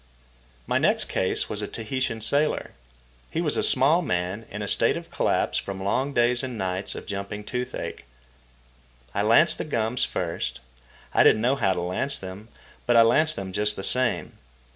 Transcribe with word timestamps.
My 0.65 0.79
next 0.79 1.05
case 1.05 1.47
was 1.47 1.61
a 1.61 1.67
Tahitian 1.67 2.21
sailor. 2.21 2.71
He 3.29 3.39
was 3.39 3.55
a 3.55 3.61
small 3.61 4.01
man, 4.01 4.47
in 4.49 4.63
a 4.63 4.67
state 4.67 4.97
of 4.97 5.11
collapse 5.11 5.59
from 5.59 5.83
long 5.83 6.11
days 6.11 6.41
and 6.41 6.57
nights 6.57 6.95
of 6.95 7.05
jumping 7.05 7.43
toothache. 7.43 8.03
I 9.13 9.21
lanced 9.21 9.59
the 9.59 9.63
gums 9.63 10.03
first. 10.03 10.59
I 11.13 11.21
didn't 11.21 11.41
know 11.43 11.55
how 11.55 11.73
to 11.73 11.81
lance 11.81 12.17
them, 12.17 12.47
but 12.87 12.95
I 12.97 13.03
lanced 13.03 13.35
them 13.35 13.53
just 13.53 13.75
the 13.75 13.83
same. 13.83 14.39